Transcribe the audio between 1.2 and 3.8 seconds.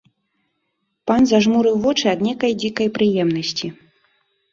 зажмурыў вочы ад нейкай дзікай прыемнасці.